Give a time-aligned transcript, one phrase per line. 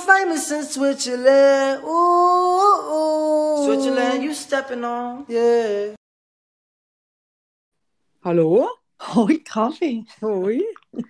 [0.00, 1.82] know famous in Switzerland.
[1.84, 3.64] Ooh, ooh.
[3.64, 5.24] Switzerland, you stepping on.
[5.28, 5.94] Yeah.
[8.22, 8.68] Hallo?
[9.00, 10.04] Hoi, Kaffee.
[10.20, 10.60] Hoi.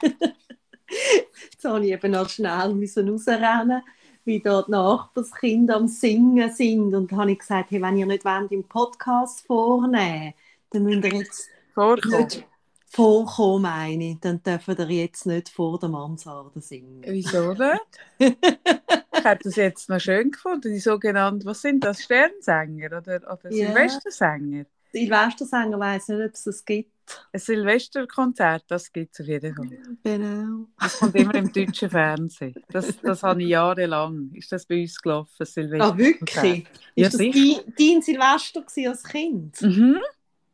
[1.42, 3.82] Jetzt habe ich eben noch schnell müssen rausrennen,
[4.24, 6.94] wie dort die Nachbarskinder am Singen sind.
[6.94, 10.34] Und habe ich gesagt, hey, wenn ihr nicht wollt, im Podcast vornehmen
[10.72, 12.22] dann müsst ihr jetzt Vorkommen.
[12.22, 12.46] nicht
[12.90, 14.20] vorkommen, meine ich.
[14.20, 17.02] Dann dürfen ihr jetzt nicht vor der Mansarde singen.
[17.06, 17.80] Wieso nicht?
[18.18, 23.50] ich habe das jetzt noch schön gefunden, die sogenannten, was sind das, Sternsänger oder, oder
[23.50, 23.50] Ja.
[23.50, 24.66] Silvestersänger?
[24.92, 26.90] Silvestersänger weiss nicht, ob es das gibt.
[27.32, 29.78] Ein Silvesterkonzert, das gibt es auf jeden Fall.
[30.02, 30.66] Genau.
[30.78, 32.54] Das kommt immer im deutschen Fernsehen.
[32.70, 34.30] Das, das habe ich jahrelang.
[34.34, 35.92] Ist das bei uns gelaufen, Silvester?
[35.92, 36.66] Ah, wirklich?
[36.96, 37.62] Ja, Ist das sicher.
[37.78, 39.60] dein, Silvester als Kind?
[39.62, 39.98] Mhm.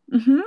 [0.06, 0.42] Mhm.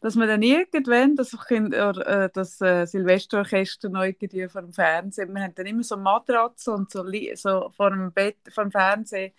[0.00, 5.34] Dass man dann irgendwann das, kind, äh, das äh, Silvesterorchester noch irgendwie vor dem Fernsehen,
[5.34, 9.32] wir haben dann immer so Matratzen und so, so vor dem Bett, vor dem Fernsehen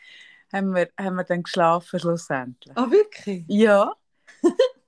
[0.51, 2.75] haben wir, haben wir dann geschlafen schlussendlich.
[2.77, 3.45] Ah, wirklich?
[3.47, 3.93] Ja.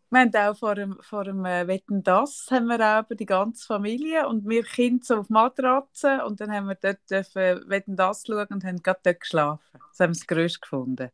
[0.09, 3.65] wir haben auch vor dem, vor dem äh, Wetten das haben wir auch die ganze
[3.65, 8.23] Familie und wir Kinder so auf Matratzen und dann haben wir dort dürfen Wetten das
[8.25, 9.79] schauen und haben gerade dort geschlafen.
[9.89, 11.09] Das haben wir das Größte gefunden.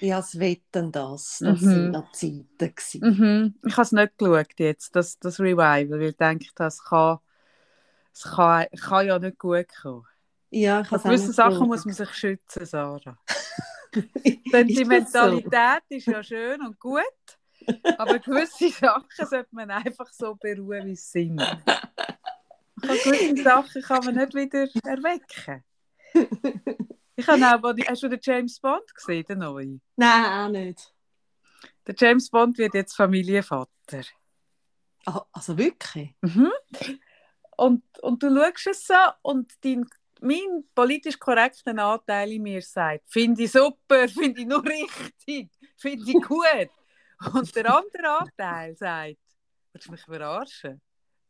[0.00, 1.38] Ja, das Wetten das.
[1.40, 1.70] Das Mhm.
[1.70, 2.46] sind noch Zeiten.
[2.58, 3.00] gewesen.
[3.02, 3.54] Mhm.
[3.66, 7.18] Ich habe es nicht geschaut jetzt, das, das Revival, weil ich denke, das kann,
[8.12, 10.06] es kann, kann ja nicht gut kommen.
[10.50, 13.18] Ja, ich Vor habe gewissen Sachen muss man sich schützen, Sarah.
[14.50, 17.02] Sentimentalität ist ja schön und gut,
[17.98, 21.38] aber gewisse Sachen sollte man einfach so beruhen, wie sie sind.
[22.82, 25.62] Gewisse Sachen kann man nicht wieder erwecken.
[27.20, 29.80] Ich habe ich- hast du den James Bond gesehen, den neuen?
[29.96, 30.92] Nein, auch nicht.
[31.86, 34.02] Der James Bond wird jetzt Familienvater.
[35.06, 36.14] Ah, also wirklich?
[36.20, 36.50] Mhm.
[37.56, 39.86] Und, und du schaust es so und dein,
[40.20, 46.04] mein politisch korrekter Anteil in mir sagt, finde ich super, finde ich nur richtig, finde
[46.10, 46.70] ich gut.
[47.34, 49.18] Und der andere Anteil sagt,
[49.72, 50.80] willst du mich verarschen?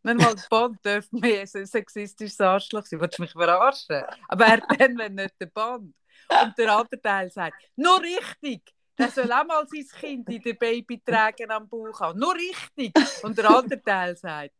[0.03, 4.03] Nicht mal der Bond dürfte so ein sexistisches Arschloch sein, willst du mich verarschen?
[4.29, 5.95] Aber er dann, wenn nicht der Bond.
[6.43, 8.63] Und der andere Teil sagt, nur richtig,
[8.97, 12.19] der soll auch mal sein Kind in den Babyträgen am Bauch haben.
[12.19, 12.93] Nur richtig.
[13.23, 14.55] Und der andere Teil sagt,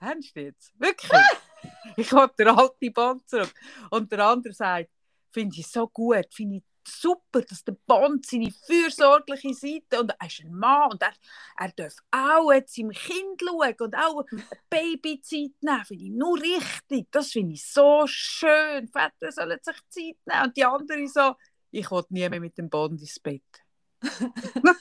[0.00, 0.72] Ernst jetzt?
[0.80, 1.20] Wirklich?
[1.96, 3.52] Ich will den alten Bond zurück.
[3.90, 4.88] Und der andere sagt,
[5.30, 10.26] finde ich so gut, finde ich super, dass der Bond seine fürsorgliche Seite und er
[10.26, 11.12] ist ein Mann und er,
[11.58, 14.24] er darf auch jetzt seinem Kind schauen und auch
[14.70, 17.06] Babyzeit nehmen, finde ich nur richtig.
[17.10, 18.88] Das finde ich so schön.
[18.88, 20.44] Väter sollen sich Zeit nehmen.
[20.44, 21.34] Und die andere so,
[21.70, 23.42] ich will nie mehr mit dem Bond ins Bett.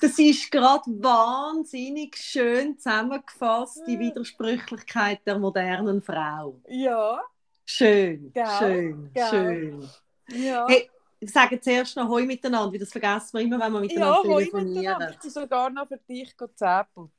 [0.00, 6.60] Das ist gerade wahnsinnig schön zusammengefasst, die Widersprüchlichkeit der modernen Frau.
[6.68, 7.20] Ja,
[7.66, 8.46] Schön, Gell?
[8.58, 9.26] schön, Gell?
[9.28, 9.90] schön.
[10.28, 10.66] Ja.
[10.68, 10.90] Hey,
[11.20, 14.28] wir sagen zuerst noch Hoi miteinander, weil das vergessen wir immer, wenn wir miteinander Ja,
[14.28, 14.74] hoi telefonieren.
[14.74, 15.16] miteinander.
[15.24, 16.66] Ich sogar noch für dich putzen.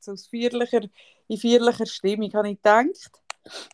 [0.06, 0.82] Aus feierlicher,
[1.28, 3.10] in feierlicher Stimmung habe ich gedacht,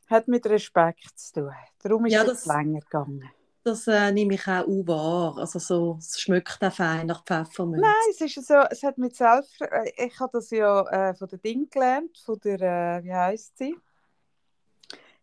[0.09, 1.50] hat mit Respekt zu tun.
[1.82, 3.31] Darum ist Ja, es das- länger gegangen.
[3.65, 5.38] Das äh, nehme ich auch wahr.
[5.38, 7.81] Also so, es schmeckt auch fein nach Pfefferminz.
[7.81, 11.28] Nein, es ist so, es hat mit selbst, äh, ich habe das ja äh, von
[11.28, 13.76] der Ding gelernt, von der, äh, wie heisst sie?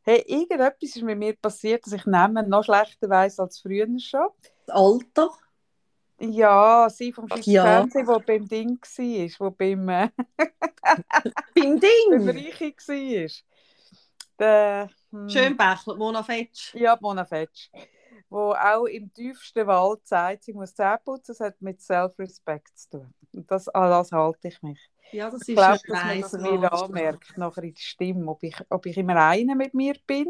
[0.10, 4.26] Hey, irgendetwas ist mit mir passiert, dass ich Namen noch schlechter weiß als früher schon.
[4.66, 5.30] Das Alter.
[6.20, 7.64] Ja, sie vom Schweizer Ja.
[7.64, 12.28] Fernsehen, die beim Ding war, wo beim äh, Beim beim Ding.
[12.28, 13.30] Reichi war.
[14.40, 16.74] Der, hm, Schönbächler, Mona Fetsch.
[16.74, 17.70] Ja, Mona Fetsch.
[18.30, 22.90] Wo auch im tiefsten Wald sagt, sie muss Zähne putzen, das hat mit Self-Respect zu
[22.90, 23.14] tun.
[23.34, 24.80] Und das, das halte ich mich.
[25.12, 28.56] Ja, das Ich glaube, dass man das mir anmerkt, nachher in der Stimme, ob ich,
[28.70, 30.28] ob ich immer eine mit mir bin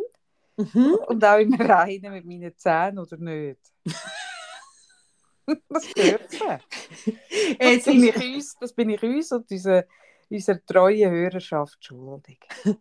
[0.59, 0.97] Mhm.
[1.07, 3.62] und auch immer eine mit meinen Zähnen oder nicht.
[5.69, 6.41] das gehört sich.
[7.57, 9.85] Es Das bin ich uns, das bin ich uns und unserer,
[10.29, 12.39] unserer treuen Hörerschaft schuldig.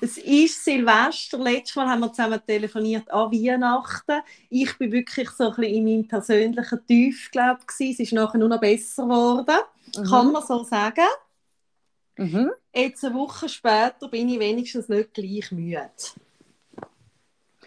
[0.00, 1.38] es ist Silvester.
[1.38, 4.20] Letztes Mal haben wir zusammen telefoniert an Weihnachten.
[4.48, 7.90] Ich bin wirklich so ein bisschen in meinem persönlichen Tief, glaube ich.
[7.90, 9.58] Es ist nachher nur noch besser geworden.
[10.08, 11.06] Kann man so sagen.
[12.16, 12.50] Mhm.
[12.74, 15.90] Jetzt eine Woche später bin ich wenigstens nicht gleich müde.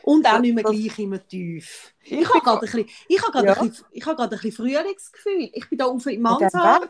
[0.04, 1.94] Und auch nicht mehr gleich immer tief.
[2.04, 3.54] Ich, ich habe gerade ein bisschen, ich habe gerade ja.
[3.54, 5.50] ein bisschen, ich habe gerade ein bisschen Frühlingsgefühl.
[5.52, 6.90] Ich bin da auf in Mansarde.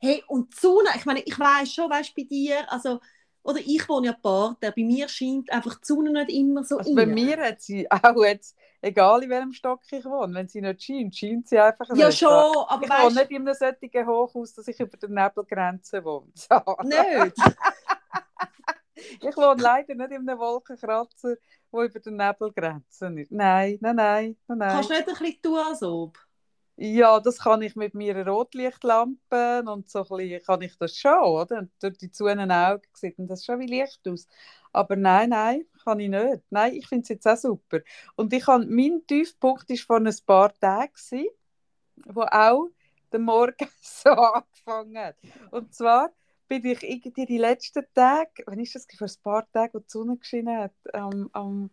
[0.00, 3.00] Hey, und die Sonne, ich meine, ich weiß schon, weißt bei dir, also
[3.42, 6.94] oder ich wohne ja Partner, bei mir scheint einfach die Sonne nicht immer so also
[6.94, 10.82] Bei mir hat sie auch jetzt, egal in welchem Stock ich wohne, wenn sie nicht
[10.82, 12.00] scheint, scheint sie einfach nicht.
[12.00, 16.04] Ja schon, aber Ich wohne nicht in einem solchen Hochhaus, dass ich über der Nebelgrenze
[16.04, 16.30] wohne.
[16.34, 16.56] So.
[16.82, 17.36] Nicht?
[19.22, 21.36] ich wohne leider nicht in einem Wolkenkratzer,
[21.72, 23.32] der über der Nebelgrenze ist.
[23.32, 24.70] Nein, nein, nein, nein.
[24.70, 26.18] Kannst du nicht ein bisschen tun, als ob?
[26.82, 31.12] Ja, das kann ich mit meiner Rotlichtlampe und so ein bisschen kann ich das schon,
[31.24, 31.58] oder?
[31.58, 34.26] Und durch die zu Augen sieht das schon wie Licht aus.
[34.72, 36.42] Aber nein, nein, kann ich nicht.
[36.48, 37.80] Nein, ich finde es jetzt auch super.
[38.16, 40.94] Und ich habe, mein Tiefpunkt war vor ein paar Tagen,
[42.06, 42.68] wo auch
[43.12, 45.16] der Morgen so angefangen hat.
[45.50, 46.10] Und zwar
[46.48, 49.88] bin ich irgendwie die letzten Tage, wann ist das, vor ein paar Tagen, wo die
[49.88, 51.70] Sonne geschienen hat, am, am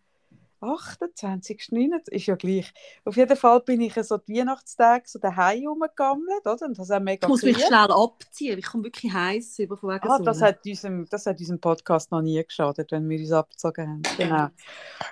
[0.60, 1.72] 28.
[1.72, 1.92] 9.
[2.08, 2.74] ist ja gleich.
[3.06, 6.66] Auf jeden Fall bin ich so die Weihnachtstage so daheim rumgegammelt, oder?
[6.66, 9.92] Und das auch mega ich muss mich schnell abziehen, ich komme wirklich heiß über von
[9.92, 13.88] ah, das hat, diesem, das hat diesem Podcast noch nie geschadet, wenn wir uns abgezogen
[13.88, 14.02] haben.
[14.18, 14.48] Genau.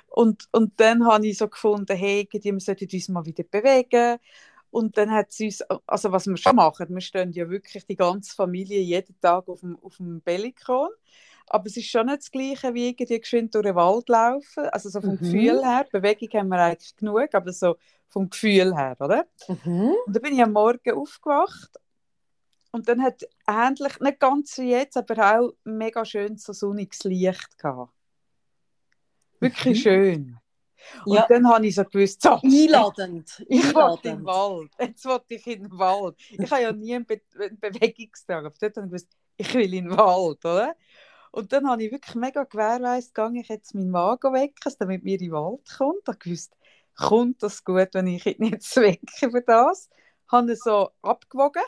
[0.09, 4.17] Und, und dann habe ich so gefunden, hey, wir sollten uns mal wieder bewegen.
[4.71, 7.95] Und dann hat sie uns, also was wir schon machen, wir stehen ja wirklich die
[7.95, 10.89] ganze Familie jeden Tag auf dem, auf dem Bellikon.
[11.47, 14.65] Aber es ist schon nicht das Gleiche wie irgendwie geschwind durch den Wald laufen.
[14.71, 15.19] Also so vom mhm.
[15.19, 15.85] Gefühl her.
[15.91, 17.75] Bewegung haben wir eigentlich genug, aber so
[18.07, 19.25] vom Gefühl her, oder?
[19.47, 19.93] Mhm.
[20.05, 21.79] Und dann bin ich am Morgen aufgewacht
[22.75, 27.57] und dann hat endlich, nicht ganz wie jetzt, aber auch mega schön so sonniges Licht
[27.57, 27.93] gehabt.
[29.39, 29.81] Wirklich mhm.
[29.81, 30.37] schön.
[31.05, 31.25] Und ja.
[31.29, 33.43] dann habe ich so gewusst, so, einladend.
[33.47, 34.71] Ich wollte in den Wald.
[34.77, 36.15] Jetzt wollte ich in den Wald.
[36.29, 39.73] Ich habe ja nie einen, Be einen Bewegungstag, aber dort habe ich gewusst, ich will
[39.73, 40.75] in den Wald, oder?
[41.35, 45.15] Und dann habe ich wirklich mega gewährleistet, gehe ich jetzt meinen Magen wecken, damit mir
[45.15, 46.07] in den Wald kommt.
[46.09, 46.55] Ich gewusst,
[46.95, 49.89] kommt das gut, wenn ich ihn jetzt wecke für das?
[50.31, 51.61] Habe ihn so abgewogen,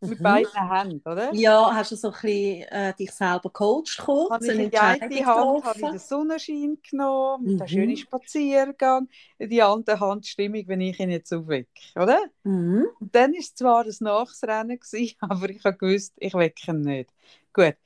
[0.00, 0.22] mit mhm.
[0.24, 1.32] beiden Händen, oder?
[1.32, 4.30] Ja, hast du so ein bisschen äh, dich selber gecoacht kurz?
[4.32, 7.60] Habe ich in die eine Hand habe ich den Sonnenschein genommen, mit mhm.
[7.60, 9.08] einem schönen Spaziergang,
[9.38, 12.18] in die andere Hand die Stimmung, wenn ich ihn jetzt aufwecke, oder?
[12.42, 12.84] Mhm.
[12.98, 14.80] Und dann war es zwar ein Nachrennen,
[15.20, 17.10] aber ich habe gewusst, ich wecke ihn nicht.
[17.52, 17.76] Gut,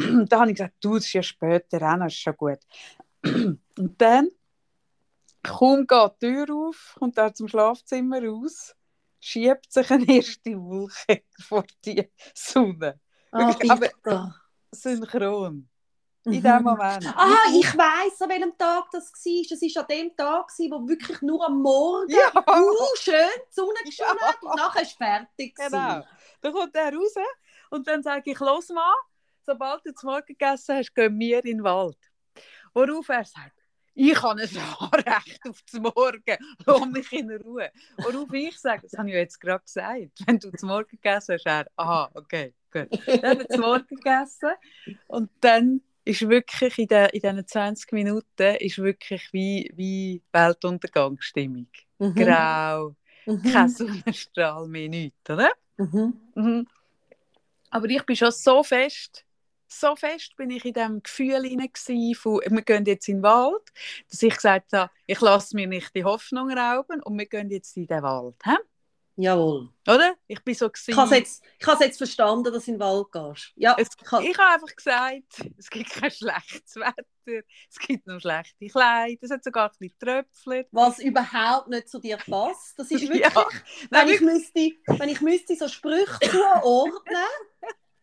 [0.28, 2.58] da habe ich gesagt, du, ist ja später, rennen ist schon gut.
[3.24, 4.28] Und dann,
[5.42, 8.74] kaum geht die Tür auf, kommt er zum Schlafzimmer raus,
[9.20, 13.00] schiebt sich eine erste Wolke vor die Sonne.
[13.32, 14.34] Oh, Aber
[14.72, 15.68] synchron.
[16.24, 16.42] In mhm.
[16.42, 17.06] dem Moment.
[17.16, 19.42] Ah, ich weiss, an welchem Tag das war.
[19.48, 22.28] Das war an dem Tag, wo wirklich nur am Morgen ja.
[22.36, 23.14] uh, schön
[23.48, 24.34] die Sonne geschonen ja.
[24.42, 25.54] und nachher ist fertig.
[25.54, 26.04] Genau.
[26.42, 27.14] Dann kommt er raus
[27.70, 28.92] und dann sage ich, los mal,
[29.44, 31.98] sobald du zu Morgen gegessen hast, gehen wir in den Wald.
[32.72, 33.60] Worauf er sagt,
[33.94, 34.48] ich habe ein
[34.78, 37.70] Anrecht auf das Morgen, lass mich in Ruhe.
[37.98, 41.46] Worauf ich sage, das habe ich jetzt gerade gesagt, wenn du zu Morgen gegessen hast,
[41.46, 42.88] er, aha, okay, gut.
[43.06, 44.52] Dann haben wir zu Morgen gegessen
[45.08, 51.68] und dann ist wirklich in, den, in diesen 20 Minuten ist wirklich wie, wie Weltuntergangsstimmung.
[51.98, 52.14] Mhm.
[52.14, 52.96] Grau,
[53.26, 53.42] mhm.
[53.42, 55.50] kein Sonnenstrahl mehr, nichts, oder?
[55.76, 56.14] Mhm.
[56.34, 56.66] Mhm.
[57.70, 59.24] Aber ich bin schon so fest
[59.72, 61.70] so fest bin ich in dem Gefühl hinein
[62.14, 63.62] von, wir gehen jetzt in den Wald,
[64.10, 67.76] dass ich gesagt habe, ich lasse mir nicht die Hoffnung rauben und wir gehen jetzt
[67.76, 68.36] in den Wald.
[68.44, 68.56] He?
[69.16, 69.68] Jawohl.
[69.86, 70.14] Oder?
[70.26, 70.92] Ich bin so gewesen.
[70.92, 71.44] Ich habe jetzt,
[71.80, 73.52] jetzt verstanden, dass du in den Wald gehst.
[73.56, 78.66] Ja, es, ich, habe einfach gesagt, es gibt kein schlechtes Wetter, es gibt nur schlechte
[78.66, 80.64] Kleider, es hat sogar ein bisschen Tröpfchen.
[80.70, 82.78] Was überhaupt nicht zu dir passt.
[82.78, 83.46] Das ist wirklich, ja.
[83.90, 87.26] Nein, wenn, ich müsste, wenn ich müsste so Sprüche zuordnen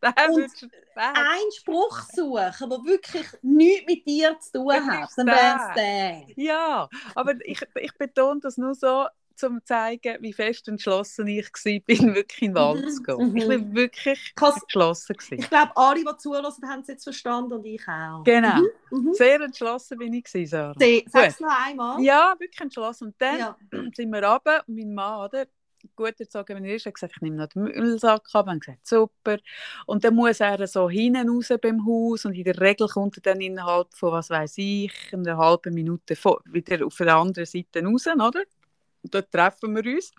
[0.30, 5.76] und einen Spruch suchen, der wirklich nichts mit dir zu tun hat, dann wäre es
[5.76, 6.44] der.
[6.44, 9.06] Ja, aber ich, ich betone das nur so,
[9.46, 13.04] um zu zeigen, wie fest entschlossen ich war, bin, wirklich in den Wald mhm, zu
[13.04, 13.32] gehen.
[13.32, 13.38] Mhm.
[13.38, 15.16] Ich bin wirklich entschlossen.
[15.16, 15.40] Gewesen.
[15.40, 18.24] Ich glaube, alle, die zulassen, haben es jetzt verstanden und ich auch.
[18.24, 18.62] Genau.
[18.92, 19.06] Mhm.
[19.06, 19.14] mhm.
[19.14, 20.74] Sehr entschlossen bin ich, Sarah.
[21.08, 22.02] Sag es noch einmal.
[22.02, 23.08] Ja, wirklich entschlossen.
[23.08, 23.58] Und dann ja.
[23.96, 25.46] sind wir runter und mein Mann, oder,
[25.96, 28.48] gut erzogen, wenn er ist, hat gesagt, ich nehme noch den Müllsack ab.
[28.48, 29.38] Und gesagt, super.
[29.86, 33.22] Und dann muss er so hinten raus beim Haus und in der Regel kommt er
[33.22, 36.16] dann innerhalb von, was weiß ich, einer halben Minute
[36.46, 38.44] wieder auf der anderen Seite raus, oder?
[39.04, 40.12] Und dort treffen wir uns.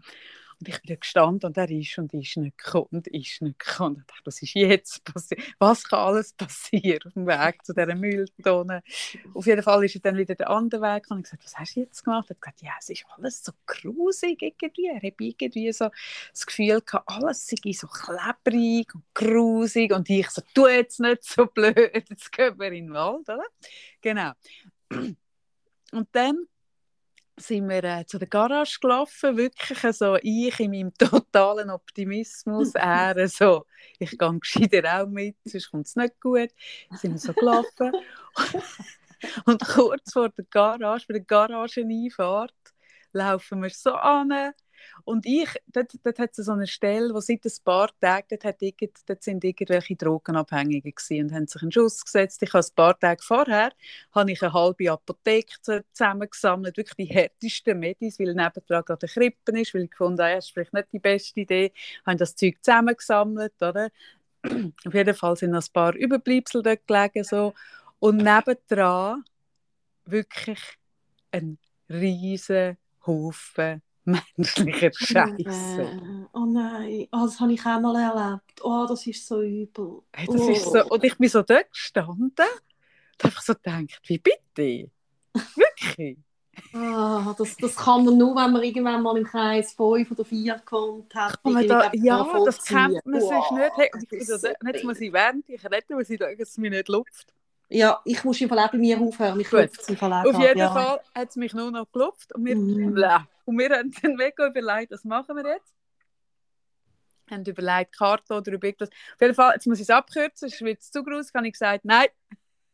[0.61, 3.97] Und ich bin gestanden und er ist und ist nicht gekommen und ist nicht gekommen.
[3.97, 5.41] Und ich dachte, was ist jetzt passiert?
[5.59, 8.83] Was kann alles passieren auf dem Weg zu dieser Mülltonne?
[9.35, 11.77] Auf jeden Fall ist er dann wieder der andere Weg und ich gesagt, was hast
[11.77, 12.29] du jetzt gemacht?
[12.29, 14.89] Er hat gesagt, ja, es ist alles so grusig irgendwie.
[14.89, 15.91] Er hat irgendwie so
[16.33, 21.23] das Gefühl gehabt, alles sei so klebrig und grusig und ich so, tu jetzt nicht
[21.23, 21.77] so blöd,
[22.09, 23.45] jetzt gehen wir in den Wald, oder?
[24.01, 24.33] Genau.
[25.93, 26.47] und dann
[27.39, 33.29] sind wir äh, zu der Garage gelaufen, wirklich so ich in meinem totalen Optimismus, er
[33.29, 33.67] so,
[33.99, 36.51] ich gehe gescheiter auch mit, sonst kommt es nicht gut.
[36.93, 37.93] Sind wir so gelaufen.
[39.47, 42.55] und kurz vor der Garage, bei der Garageneinfahrt,
[43.13, 44.53] laufen wir so an
[45.05, 48.45] und ich, dort, dort hat es so eine Stelle, wo seit ein paar Tagen, dort,
[48.45, 52.43] hat irgend, dort sind irgendwelche Drogenabhängige und haben sich einen Schuss gesetzt.
[52.43, 53.73] Ich habe ein paar Tage vorher
[54.13, 59.61] habe ich eine halbe Apotheke zusammengesammelt, wirklich die härtesten Medis, weil nebendran gerade eine Krippe
[59.61, 61.73] ist, weil ich gefunden habe, das ist vielleicht nicht die beste Idee,
[62.07, 63.91] habe das Zeug zusammengesammelt, oder?
[64.87, 67.55] Auf jeden Fall sind noch ein paar Überbleibsel dort gelegen, so.
[67.99, 69.25] Und nebendran
[70.05, 70.61] wirklich
[71.33, 71.59] ein
[71.89, 73.83] riesen Haufen
[74.37, 76.29] menschlicher Scheiße.
[76.33, 78.61] Oh nein, oh, das habe ich auch mal erlebt.
[78.63, 80.03] Oh, das ist so übel.
[80.13, 80.51] Hey, das oh.
[80.51, 84.91] ist so, und ich bin so dort gestanden und einfach so gedacht, wie bitte?
[85.33, 86.19] Wirklich?
[86.75, 90.61] Oh, das, das kann man nur, wenn man irgendwann mal im Kreis 5 oder 4
[90.65, 91.39] kommt hat.
[91.45, 93.73] Da, ja, das kennt man sich nicht.
[93.77, 96.89] Hey, also, jetzt muss ich während ich rede, muss ich sagen, dass es mir nicht
[96.89, 97.33] lupft.
[97.71, 99.39] Ja, ich muss im Fall auch bei mir aufhören.
[99.41, 99.71] Ich Gut.
[100.01, 100.73] Auf jeden ja.
[100.73, 102.97] Fall hat es mich nur noch gelupft und wir, mm.
[103.45, 105.75] und wir haben dann mega überlegt, was machen wir jetzt?
[107.27, 108.89] Wir haben überlegt, Karte oder irgendwas.
[108.89, 111.85] Auf jeden Fall, jetzt muss ich es abkürzen, es wird zu groß, habe ich gesagt,
[111.85, 112.07] nein,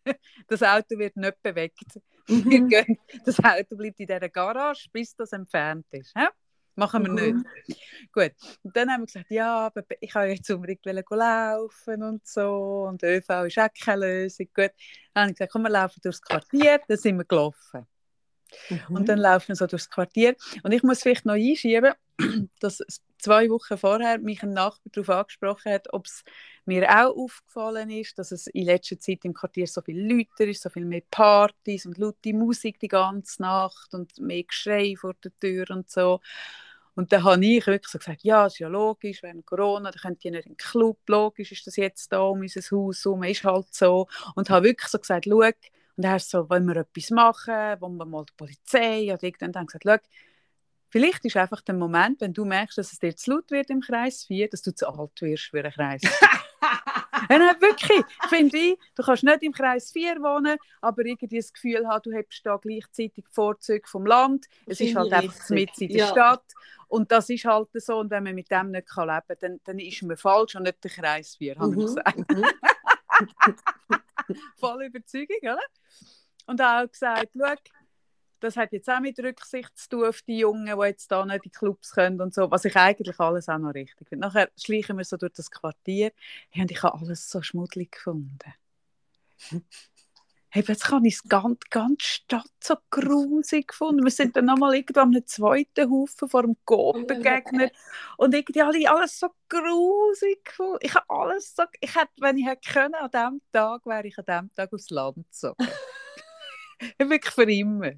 [0.47, 2.01] das Auto wird nicht bewegt.
[2.29, 2.71] Mhm.
[3.25, 6.13] das Auto bleibt in dieser Garage, bis das entfernt ist.
[6.17, 6.27] He?
[6.77, 7.45] Machen wir mhm.
[7.67, 7.81] nicht.
[8.13, 8.33] Gut.
[8.63, 12.87] Und dann haben wir gesagt, ja, ich kann jetzt unbedingt laufen und so.
[12.89, 14.47] Und ÖV ist auch keine Lösung.
[14.55, 14.71] Gut.
[15.13, 16.81] Dann habe ich gesagt, komm, wir laufen durchs Quartier.
[16.89, 17.87] Dann sind wir gelaufen.
[18.69, 18.97] Mhm.
[18.97, 20.35] Und dann laufen wir so durchs Quartier.
[20.63, 21.93] Und ich muss vielleicht noch einschieben,
[22.61, 22.83] dass
[23.19, 26.25] zwei Wochen vorher mich ein Nachbar darauf angesprochen hat, ob es
[26.67, 30.63] mir auch aufgefallen ist, dass es in letzter Zeit im Quartier so viel Leute ist,
[30.63, 35.33] so viel mehr Partys und laute Musik die ganze Nacht und mehr Geschrei vor der
[35.41, 36.21] Tür und so.
[36.95, 40.25] Und dann habe ich wirklich so gesagt, ja, ist ja logisch, während Corona, da könnt
[40.25, 43.43] ihr nicht in den Club, logisch ist das jetzt da um unser Haus herum, ist
[43.45, 44.07] halt so.
[44.37, 45.43] Und habe wirklich so gesagt, schau,
[45.97, 49.85] und er so, wollen wir etwas machen, wollen wir mal die Polizei, irgendwann dann gesagt,
[49.85, 49.97] schau,
[50.95, 53.81] vielleicht ist einfach der Moment, wenn du merkst, dass es dir zu laut wird im
[53.81, 56.11] Kreis 4, dass du zu alt wirst für einen Kreis 4.
[57.31, 61.53] Ja, nein, wirklich, finde ich, du kannst nicht im Kreis 4 wohnen, aber irgendwie das
[61.53, 64.47] Gefühl haben, du hast da gleichzeitig Vorzüge vom Land.
[64.67, 66.07] Es ist halt einfach mit in der ja.
[66.09, 66.45] Stadt.
[66.89, 67.99] Und das ist halt so.
[67.99, 70.65] Und wenn man mit dem nicht kann leben kann, dann, dann ist man falsch und
[70.65, 71.79] nicht der Kreis 4, habe mhm.
[71.79, 72.31] ich gesagt.
[72.31, 72.45] Mhm.
[74.57, 75.65] Voll Überzeugung, oder?
[76.47, 77.55] Und auch gesagt, schau,
[78.45, 81.37] das hat jetzt auch mit Rücksicht zu tun auf die Jungen, die jetzt da nicht
[81.37, 84.27] in die Clubs können und so, was ich eigentlich alles auch noch richtig finde.
[84.27, 86.13] Nachher schleichen wir so durch das Quartier
[86.55, 88.39] und ich habe alles so schmuddelig gefunden.
[90.51, 94.05] Hey, jetzt habe ich die ganze, ganze Stadt so grusig gefunden.
[94.05, 97.73] Wir sind dann nochmal irgendwo am zweiten Haufen vor dem Coop begegnet
[98.19, 100.79] und irgendwie alle alles so grusig gefunden.
[100.83, 104.17] Ich habe alles so, ich hätte, wenn ich hätte können, an diesem Tag, wäre ich
[104.17, 105.57] an diesem Tag aufs Land gezogen.
[106.99, 107.93] Wirklich für immer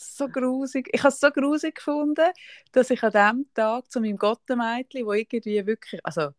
[0.00, 0.88] so grusig.
[0.92, 2.30] Ich habe es so grusig gefunden,
[2.72, 6.30] dass ich an diesem Tag zu meinem Gottemädchen, wo irgendwie wirklich, also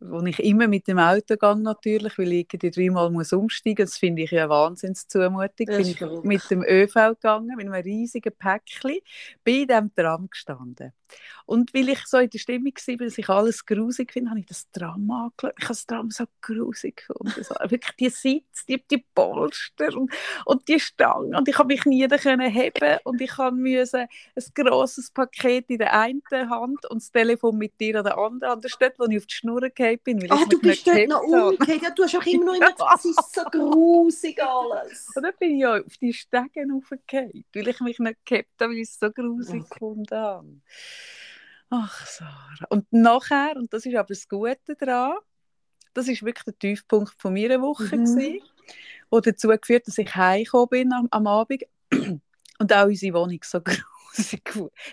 [0.00, 3.90] wo ich immer mit dem Auto gehe natürlich, weil ich die dreimal muss umsteigen muss.
[3.92, 5.66] Das finde ich ja Wahnsinnszumutung.
[5.66, 8.98] Bin ich mit dem ÖV gegangen, mit einem riesigen Päckchen,
[9.44, 10.92] bei diesem Tram gestanden.
[11.46, 14.46] Und weil ich so in der Stimmung war, dass ich alles grusig finde, habe ich
[14.46, 15.54] das Tram angeschaut.
[15.58, 17.42] Ich habe das Tram so grusig gefunden.
[17.42, 20.12] So, wirklich die Sitze, die, die Polster und,
[20.44, 21.36] und die Stange.
[21.36, 25.98] Und ich habe mich nie können heben und ich musste ein grosses Paket in der
[25.98, 28.52] einen Hand und das Telefon mit dir an der anderen.
[28.52, 30.22] An der Stelle, wo ich auf die Schnur gefallen bin.
[30.22, 31.82] Weil ah, du bist dort noch umgekehrt.
[31.82, 35.08] Ja, du hast auch immer noch immer es ist so grusig alles.
[35.14, 38.72] Und dann bin ich ja auf die Stege aufgefallen, weil ich mich nicht gehabt habe,
[38.72, 39.68] weil ich es so grusig okay.
[39.70, 40.48] gefunden habe.
[41.70, 42.66] Ach, Sarah.
[42.70, 45.16] Und nachher, und das ist aber das Gute daran,
[45.94, 48.04] das ist wirklich der Tiefpunkt von meiner Woche, mhm.
[48.04, 48.40] gewesen,
[49.12, 51.64] der dazu geführt dass ich heimgekommen bin am, am Abend
[52.58, 53.60] und auch unsere Wohnung so
[54.14, 54.42] grusig.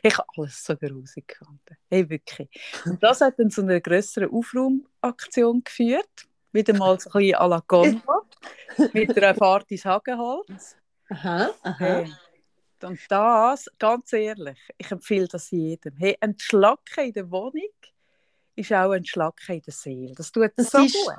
[0.04, 1.78] Ich habe alles so grusig gefunden.
[1.90, 2.50] Hey, wirklich.
[2.86, 6.28] Und das hat dann zu einer größeren Aufraumaktion geführt.
[6.52, 8.26] Wieder mal so ein bisschen à la Gondor,
[8.94, 10.78] mit einer Fahrt ins Hagenholz.
[11.10, 11.78] Aha, aha.
[11.78, 12.14] Hey.
[12.86, 15.96] Und das, ganz ehrlich, ich empfehle das jedem.
[15.98, 17.70] Hey, ein Schlacken in der Wohnung
[18.56, 20.14] ist auch ein Schlacken in der Seele.
[20.16, 21.16] Das tut das so ist, gut.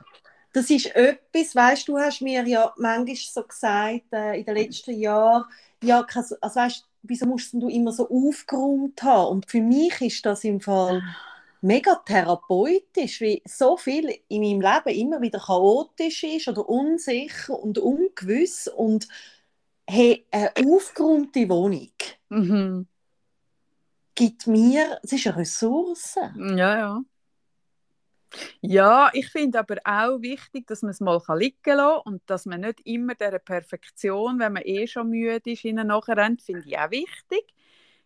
[0.53, 4.99] Das ist etwas, weißt du, hast mir ja manchmal so gesagt äh, in den letzten
[4.99, 5.45] Jahren,
[5.83, 9.29] ja, also weißt, wieso musst du immer so aufgeräumt haben?
[9.33, 11.03] Und für mich ist das im Fall
[11.61, 17.79] mega therapeutisch, wie so viel in meinem Leben immer wieder chaotisch ist oder unsicher und
[17.79, 19.09] ungewiss und
[19.89, 21.91] hey, eine aufgeräumte Wohnung
[22.29, 22.87] Mhm.
[24.15, 26.17] gibt mir, es ist eine Ressource.
[26.37, 27.03] Ja, ja.
[28.61, 32.47] Ja, ich finde aber auch wichtig, dass man es mal liegen lassen kann und dass
[32.47, 36.65] man nicht immer der Perfektion, wenn man eh schon müde ist, hinten nachher rennt, finde
[36.67, 37.45] ich auch wichtig.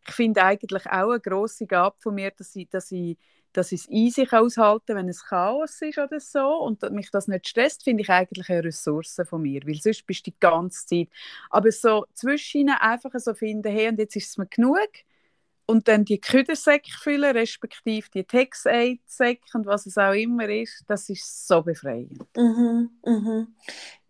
[0.06, 3.16] Ich finde eigentlich auch eine grosse Gabe von mir, dass ich, dass ich,
[3.52, 7.28] dass ich es easy aushalten kann, wenn es Chaos ist oder so und mich das
[7.28, 10.86] nicht stresst, finde ich eigentlich eine Ressource von mir, weil sonst bist du die ganze
[10.86, 11.08] Zeit.
[11.50, 14.88] Aber so zwischen einfach so finden, hey, und jetzt ist es mir genug,
[15.70, 21.08] und dann die Küdersäcke füllen, respektive die Tex-Aid-Säcke und was es auch immer ist, das
[21.08, 22.26] ist so befreiend.
[22.36, 23.54] Mhm, mhm.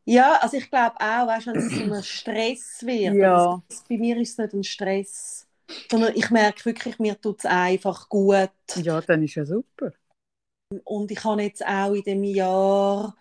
[0.06, 3.14] Ja, also ich glaube auch, weißt, wenn es so ein Stress wird.
[3.14, 3.62] Ja.
[3.68, 5.47] Das, bei mir ist es nicht ein Stress,
[5.91, 8.50] sondern ich merke wirklich, mir tut es einfach gut.
[8.77, 9.93] Ja, dann ist ja super.
[10.85, 13.17] Und ich habe jetzt auch in dem Jahr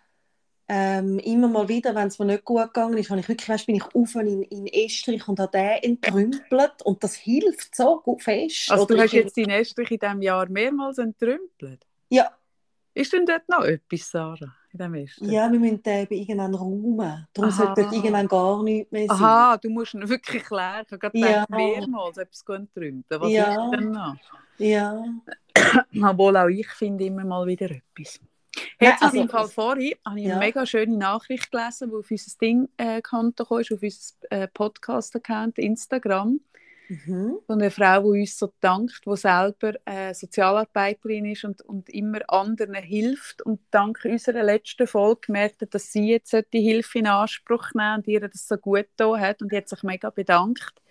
[0.72, 3.65] ähm, immer mal wieder, wenn es mir nicht gut gegangen ist, habe ich wirklich, weißt,
[3.65, 8.22] bin ich auf in, in Estrich und habe den entrümpelt und das hilft so gut
[8.22, 8.70] fest.
[8.70, 11.84] Also Oder du hast jetzt deinen Estrich in diesem Jahr mehrmals entrümpelt.
[12.10, 12.29] Ja,
[12.94, 15.31] Ist denn dort noch etwas, Sarah, in diesem Estrich?
[15.31, 17.27] ja, wir müssen eben irgendwann räumen.
[17.33, 17.57] Darum Aha.
[17.65, 19.17] sollte dort irgendwann gar nichts mehr sein.
[19.17, 20.83] Aha, du musst ihn wirklich klären.
[20.85, 21.27] Ich habe gerade Ja.
[21.27, 23.21] gedacht, mehrmals etwas entrümpelt.
[23.21, 23.65] Was Ja.
[23.65, 24.15] ist denn noch?
[24.57, 25.03] Ja.
[26.03, 28.19] Obwohl auch ich finde immer mal wieder etwas.
[28.79, 30.31] Jetzt also- jeden Fall vorhin habe ich Ja.
[30.35, 36.39] eine mega schöne Nachricht gelesen, die auf unser Ding-Konto kam, auf unser äh, Podcast-Account Instagram.
[36.89, 37.38] Mhm.
[37.46, 42.22] von einer Frau, die uns so dankt, die selber äh, Sozialarbeiterin ist und, und immer
[42.27, 47.08] anderen hilft und dank unserer letzten Folge gemerkt hat, dass sie jetzt die Hilfe in
[47.08, 50.81] Anspruch nehmen und ihr das so gut getan hat und die hat sich mega bedankt,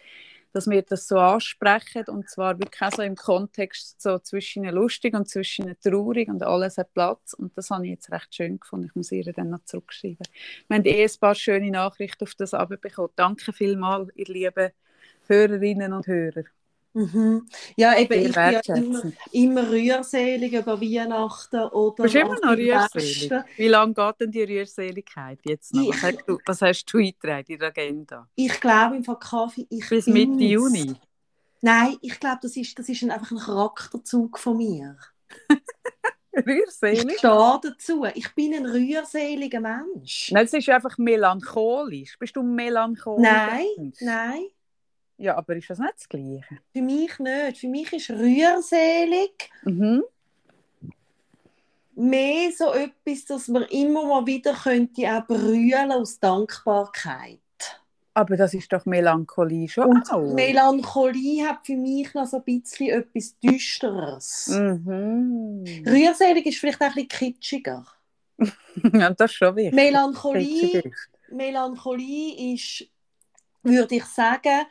[0.53, 5.15] dass wir das so ansprechen und zwar wirklich auch so im Kontext so zwischen lustig
[5.15, 8.87] und zwischen traurig und alles hat Platz und das habe ich jetzt recht schön gefunden.
[8.87, 10.27] Ich muss ihr dann noch zurückschreiben.
[10.69, 13.11] Wir haben eh ein paar schöne Nachrichten auf das bekommen.
[13.17, 14.71] Danke vielmals, ihr lieben
[15.29, 16.45] Hörerinnen und Hörer.
[16.95, 17.47] Mhm.
[17.77, 22.57] Ja, eben, ich bin ja immer, immer rührselig über Weihnachten oder Bist du immer noch
[22.57, 23.31] rührselig?
[23.57, 25.89] Wie lange geht denn die Rührseligkeit jetzt noch?
[25.89, 28.29] Was Ich- hast du, was hast du eingetragen in der Agenda?
[28.35, 30.07] Ich glaube im Fall Kaffee, ich Bis.
[30.07, 30.95] Mitte Juni?
[31.61, 34.97] Nein, ich glaube, das ist, das ist ein, einfach ein Charakterzug von mir.
[36.41, 37.19] Ich Rührselig?
[37.19, 38.05] stehe dazu.
[38.15, 40.31] Ich bin ein rührseliger Mensch.
[40.33, 42.17] Nein, es ist einfach melancholisch.
[42.17, 43.29] Bist du melancholisch?
[43.29, 44.45] Nein, nein,
[45.19, 46.45] Ja, aber ist das nicht das Gleiche?
[46.73, 47.59] für mich nicht.
[47.59, 50.05] Für mich ist rührselig Mhm.
[51.95, 57.41] mehr so etwas, dass man immer mal wieder könnte auch brüllen aus Dankbarkeit.
[58.15, 60.35] Aber das ist doch Melancholie schon Und auch.
[60.35, 64.49] Melancholie hat für mich noch so ein bisschen etwas Düsteres.
[64.49, 65.65] mhm.
[65.87, 67.87] Rührselig ist vielleicht auch ein bisschen kitschiger.
[68.93, 69.75] ja, das ist schon wichtig.
[69.75, 70.91] Melancholie.
[71.31, 72.87] Melancholie ist,
[73.63, 74.67] würde ich sagen,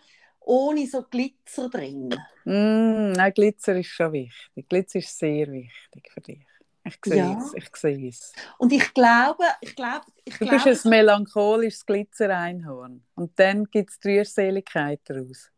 [0.47, 2.10] ohne so Glitzer drin.
[2.45, 4.67] Mm, nein, Glitzer ist schon wichtig.
[4.69, 6.45] Glitzer ist sehr wichtig für dich.
[6.86, 7.38] Ich sehe Ja.
[7.38, 7.53] es.
[7.53, 8.31] Ich sehe es.
[8.57, 13.03] Und ich glaube, ich glaube, ich Du glaube, bist ein melancholisches Glitzer-Einhorn.
[13.15, 15.51] Und dann gibt es die Rührseligkeit daraus.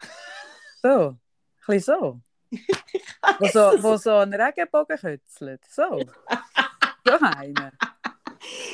[0.82, 0.88] So.
[0.88, 1.18] Ein
[1.66, 2.20] bisschen so.
[3.40, 5.60] Wo so, wo so ein Regenbogen kützelt.
[5.68, 6.00] So.
[7.04, 7.72] So einer.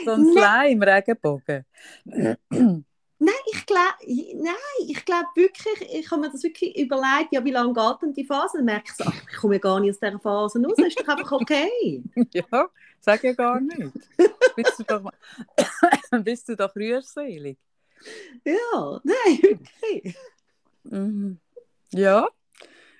[0.04, 1.64] So ein Slime-Regenbogen.
[2.04, 7.53] Nein, ich glaube, nein, ich glaube wirklich, ich habe mir das wirklich überlegt, ja, wie
[7.53, 8.59] lange geht denn die Phase?
[8.59, 11.01] Dann merke ich so, ach, ich komme ja gar nicht aus dieser Phase raus, ist
[11.01, 12.03] doch einfach okay.
[12.33, 12.68] Ja,
[13.01, 13.92] sag ja gar nicht.
[14.57, 15.11] Bist du doch,
[16.25, 17.57] bist du doch rührselig.
[18.44, 20.16] Ja, nein, wirklich.
[20.83, 21.38] Mhm.
[21.92, 22.29] Ja.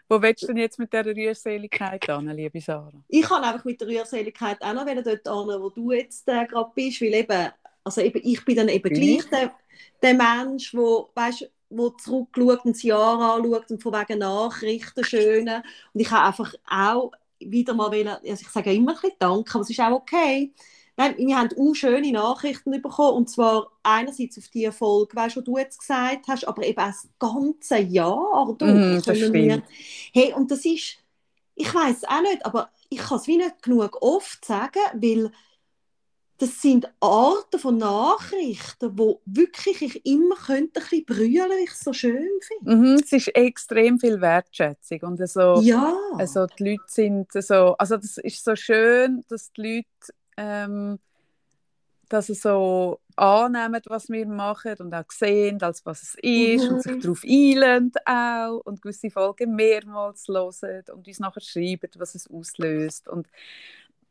[0.09, 2.93] Wo willst du denn jetzt mit dieser Rührseligkeit an, liebe Sarah?
[3.09, 6.71] Ich kann einfach mit der Rührseligkeit auch noch dort hin, wo du jetzt äh, gerade
[6.75, 7.51] bist, weil eben,
[7.85, 9.29] also eben, ich bin dann eben Gleich.
[9.29, 9.55] gleich der,
[10.03, 15.63] der Mensch, wo, weißt, wo zurückschaut und das Jahr anschaut und von wegen Nachrichten schöne.
[15.93, 19.51] Und ich habe einfach auch wieder mal wollen, also ich sage immer ein bisschen Danke,
[19.55, 20.53] aber es ist auch okay.
[20.97, 25.45] Nein, wir haben auch schöne Nachrichten bekommen und zwar einerseits auf die Folge, weißt, was
[25.45, 28.71] du jetzt gesagt hast, aber eben auch das ganze Jahr durch.
[28.71, 29.63] Mhm, das können wir-.
[30.13, 30.99] Hey, und das ist,
[31.55, 35.33] ich weiß auch nicht, aber ich kann es wie nicht genug oft sagen, weil
[36.39, 41.71] das sind Arten von Nachrichten, wo wirklich ich immer könnte ein bisschen brüllen, weil ich
[41.71, 42.77] es so schön finde.
[42.77, 45.97] Mhm, es ist extrem viel Wertschätzung und so, Ja.
[46.19, 50.99] also die Leute sind so, also das ist so schön, dass die Leute ähm,
[52.09, 56.75] dass sie so annehmen, was wir machen und auch sehen, als was es ist Mhm.
[56.77, 62.15] und sich darauf einlösen auch und gewisse Folgen mehrmals hören und uns nachher schreiben, was
[62.15, 63.29] es auslöst und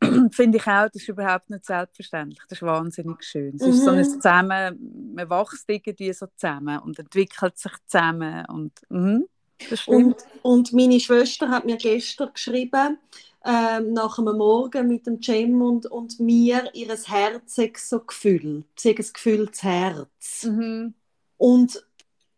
[0.32, 2.42] finde ich auch, das ist überhaupt nicht selbstverständlich.
[2.48, 3.54] Das ist wahnsinnig schön.
[3.56, 4.04] Es ist so ein Mhm.
[4.04, 9.26] Zusammen, man wächst irgendwie so zusammen und entwickelt sich zusammen und mhm,
[9.70, 10.24] das stimmt.
[10.42, 12.98] Und, und meine Schwester hat mir gestern geschrieben,
[13.44, 18.66] ähm, nach einem Morgen mit dem Cem und, und mir, ihr Herz so gefüllt.
[18.76, 20.44] Sie hat ein gefülltes Herz.
[20.44, 20.94] Mhm.
[21.38, 21.84] Und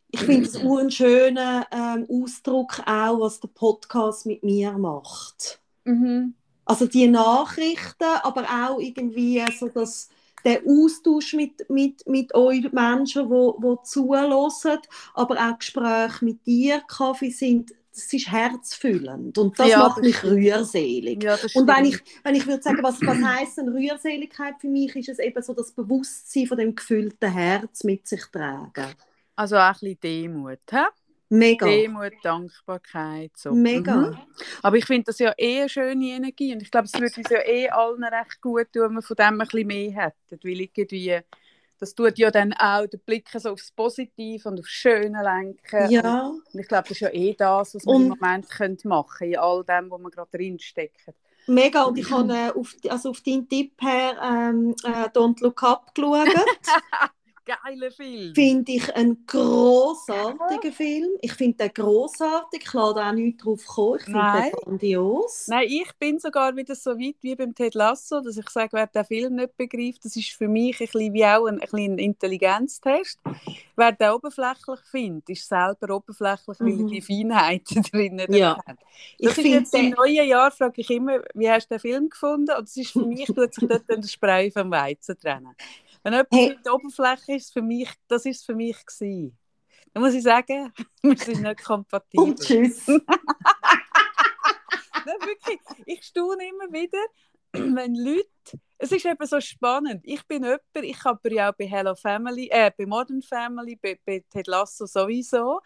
[0.09, 5.61] ich finde es einen schönen ähm, Ausdruck auch, was der Podcast mit mir macht.
[5.85, 6.35] Mhm.
[6.65, 10.09] Also die Nachrichten, aber auch irgendwie so das,
[10.45, 14.81] der Austausch mit, mit, mit euch Menschen, die wo, wo zuhören,
[15.15, 20.23] aber auch Gespräche mit dir, Kaffee, sind, das ist herzfüllend und das Ja, macht mich
[20.23, 20.25] stimmt.
[20.25, 21.25] rührselig.
[21.25, 24.97] Ja, Und wenn ich, wenn ich würde sagen, was, was heisst denn Rührseligkeit für mich,
[24.97, 28.95] ist es eben so das Bewusstsein von dem gefüllten Herz mit sich tragen.
[29.37, 30.61] Also auch ein bisschen Demut.
[30.71, 30.79] He?
[31.35, 31.67] Mega.
[31.67, 33.33] Demut, Dankbarkeit.
[33.37, 33.53] So.
[33.53, 33.97] Mega.
[33.97, 34.19] Mhm.
[34.63, 37.31] Aber ich finde das ja eh eine schöne Energie und ich glaube, es würde uns
[37.31, 40.39] ja eh allen recht gut tun, wenn wir von dem ein bisschen mehr hätten.
[40.43, 41.21] Weil irgendwie,
[41.79, 45.91] das tut ja dann auch den Blick so aufs Positive und aufs Schöne lenken.
[45.91, 46.29] Ja.
[46.29, 49.19] Und ich glaube, das ist ja eh das, was wir Und- im Moment können machen
[49.19, 51.15] können, in all dem, wo wir gerade drinstecken.
[51.47, 55.63] Mega, und ich habe äh, auf, also auf deinen Tipp her ähm, äh, Don't Look
[55.63, 56.29] Up geschaut.
[57.47, 58.35] Geiler Film.
[58.35, 61.09] finde ich einen grossartigen Film.
[61.21, 62.63] Ich finde den grossartig.
[62.65, 63.99] Ich lade auch nicht drauf kommen.
[63.99, 65.49] Ich finde den grandios.
[65.49, 68.87] Nein, ich bin sogar wieder so weit wie beim Ted Lasso, dass ich sage, wer
[68.87, 73.21] den Film nicht begreift, das ist für mich ein bisschen wie auch ein, ein, Intelligenztest.
[73.77, 76.87] Wer den oberflächlich findet, ist selber oberflächlich, weil Mhm.
[76.87, 78.53] er die Feinheiten drin Ja.
[78.55, 78.81] erkennt.
[79.19, 82.09] Ich Das ist jetzt im neuen Jahr, frage ich immer, wie hast du den Film
[82.09, 82.55] gefunden?
[82.57, 85.55] Und das ist für mich, tut sich dort der Spreu vom Weizen trennen.
[86.05, 86.51] Wenn jemand Hey.
[86.51, 89.37] mit der Oberfläche ist, für mich, das ist für mich gewesen.
[89.93, 92.25] Dann muss ich sagen, wir sind nicht kompatibel.
[92.27, 92.87] und tschüss.
[92.89, 93.01] Nein,
[95.21, 96.99] wirklich, ich staune immer wieder,
[97.53, 98.29] wenn Leute,
[98.79, 102.49] es ist eben so spannend, ich bin jemand, ich habe ja auch bei Hello Family,
[102.51, 105.61] äh, bei Modern Family, bei, bei Ted Lasso sowieso,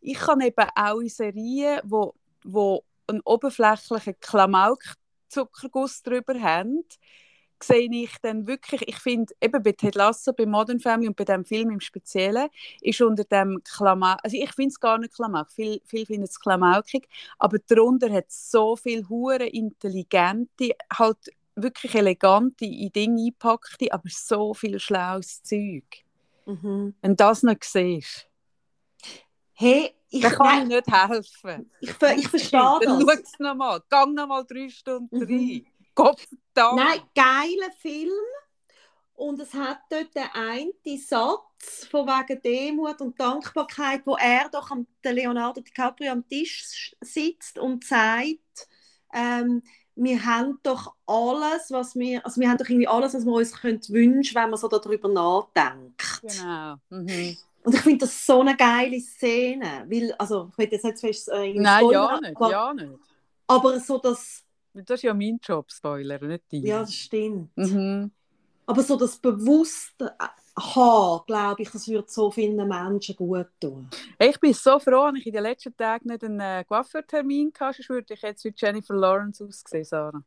[0.00, 6.84] ich kann eben auch in Serien, wo, wo einen oberflächlichen Klamauk-Zuckerguss drüber haben,
[7.64, 11.24] sehe ich dann wirklich, ich finde, eben bei Ted Lasso, bei Modern Family und bei
[11.24, 12.48] dem Film im Speziellen,
[12.80, 16.40] ist unter dem Klamauk, also ich finde es gar nicht Klamauk, viele viel finden es
[16.40, 21.18] klamaukig, aber darunter hat es so viel hure intelligente, halt
[21.56, 25.84] wirklich elegante in Dinge eingepackte, aber so viel schlaues Zeug.
[26.46, 26.94] Mhm.
[27.02, 28.26] Wenn du das nicht siehst,
[29.52, 31.70] Hey, ich, dann kann nein, ich nicht helfen.
[31.80, 33.22] ich, ich verstehe Dann schau das.
[33.22, 35.22] es nochmal, gang nochmal drei Stunden Mhm.
[35.28, 35.66] rein.
[35.94, 36.76] Gott verdammt.
[36.76, 38.10] Nein, geiler Film.
[39.14, 44.70] Und es hat dort den einen Satz von wegen Demut und Dankbarkeit, wo er doch
[44.70, 48.68] am Leonardo DiCaprio am Tisch sitzt und sagt,
[49.12, 49.62] ähm,
[49.94, 53.60] wir haben doch alles, was wir, also wir haben doch irgendwie alles, was wir uns
[53.60, 56.22] können wünschen, wenn man so darüber nachdenkt.
[56.22, 56.76] Genau.
[56.88, 57.36] Mhm.
[57.62, 61.28] Und ich finde das so eine geile Szene, weil, also ich will jetzt nicht fest
[61.28, 62.92] äh, Nein, ja spoilern, nicht, aber, ja nicht.
[63.46, 66.62] aber so das, Das ist ja mein Job, Spoiler, nicht dein.
[66.62, 67.50] ja, das stimmt.
[67.56, 68.10] Mhm.
[68.66, 70.14] Aber so das bewusste
[70.56, 73.88] haben, glaube ich, das würde so vielen Menschen gut tun.
[74.18, 77.76] Ich bin so froh, dass ich in den letzten Tagen nicht einen äh, Coiffeurtermin hatte,
[77.82, 80.22] sonst würde ich jetzt wie Jennifer Lawrence aussehen, Sarah.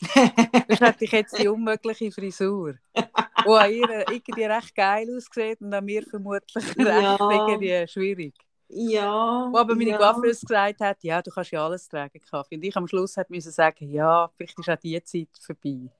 [0.68, 5.72] Sonst hätte ich jetzt die unmögliche Frisur, die an ihr irgendwie recht geil aussieht und
[5.72, 7.16] an mir vermutlich recht Ja.
[7.30, 8.34] irgendwie schwierig.
[8.74, 9.48] Ja.
[9.50, 9.98] Wo aber meine ja.
[9.98, 12.56] Coiffeuse gesagt hat, ja, du kannst ja alles tragen, Kaffee.
[12.56, 15.90] Und ich am Schluss hat müssen sagen, ja, vielleicht ist auch die Zeit vorbei.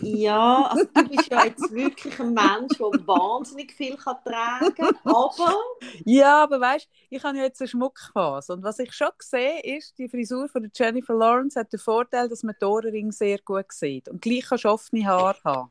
[0.00, 4.96] Ja, also du bist ja jetzt wirklich ein Mensch, der wahnsinnig viel kann tragen kann.
[5.04, 5.56] Aber
[6.04, 9.96] Ja, aber weißt, ich habe ja jetzt eine Schmuckphase und was ich schon sehe, ist,
[9.98, 14.08] die Frisur von Jennifer Lawrence hat den Vorteil, dass man die Ohrringe sehr gut sieht
[14.08, 15.70] und gleich kannst du offene Haare haben.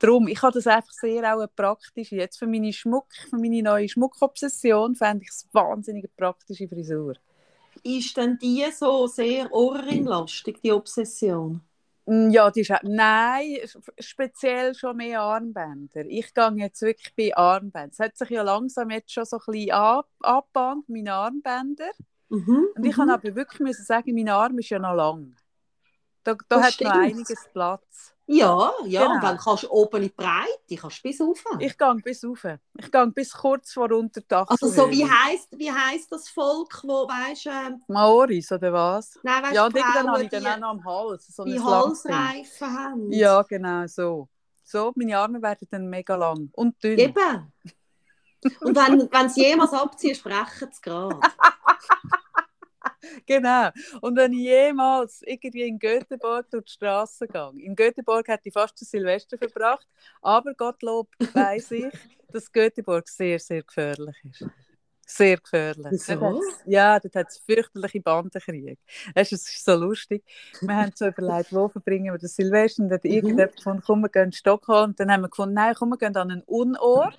[0.00, 2.12] Darum, ich habe das einfach sehr auch praktisch.
[2.12, 7.14] Jetzt für meine Schmuck, für meine neue Schmuckobsession fände ich es wahnsinnig eine praktische Frisur.
[7.82, 11.60] ist denn die so sehr ohrenlastig, die Obsession?
[12.06, 16.04] Mm, Ja, die ist nein, sp- speziell schon mehr Armbänder.
[16.06, 17.90] Ich gehe jetzt wirklich bei Armbändern.
[17.92, 21.90] Es hat sich ja langsam jetzt schon so ein bisschen angebahnt, meine Armbänder.
[22.30, 22.66] Mhm.
[22.74, 22.96] Und ich mhm.
[22.96, 25.36] kann aber wirklich müssen sagen, mein Arm ist ja noch lang.
[26.24, 28.14] Da, da hat noch einiges Platz.
[28.32, 29.14] Ja, ja, Genau.
[29.14, 31.44] und dann kannst du oben in die Breite, kannst du bis rauf.
[31.58, 32.44] Ich gehe bis rauf.
[32.78, 36.80] Ich gehe bis kurz vor unter die Also so wie heisst, wie heisst das Volk,
[36.84, 39.18] wo weißt ähm, Maoris, oder was?
[39.24, 41.26] nein, weißt, ja, die dann Frauen, habe ich dann auch noch am Hals.
[41.26, 41.58] So die.
[41.60, 43.12] Halsreifen haben.
[43.12, 44.28] Ja, genau so.
[44.62, 46.98] So, meine Arme werden dann mega lang und dünn.
[47.00, 47.52] Eben.
[48.62, 51.20] Und wenn, wenn sie jemals abziehen, sprechen sie gerade.
[53.26, 53.70] genau.
[54.00, 58.52] Und wenn ich jemals irgendwie in Göteborg durch die Straße gehe, in Göteborg hätte ich
[58.54, 59.86] fast das Silvester verbracht,
[60.22, 61.94] aber Gottlob weiß ich,
[62.32, 64.48] dass Göteborg sehr, sehr gefährlich ist.
[65.06, 65.96] Sehr gefährlich.
[66.06, 68.76] Dort Ja, dort hat es fürchterliche Bandenkriege.
[69.14, 70.24] Es ist so lustig.
[70.60, 72.82] Wir haben so überlegt, wo verbringen wir das Silvester?
[72.84, 73.10] Und dann hat Mhm.
[73.10, 74.90] irgendjemand gefunden, komm, wir gehen in Stockholm.
[74.90, 77.18] Und dann haben wir gefunden, nein, komm, wir gehen an einen Unort.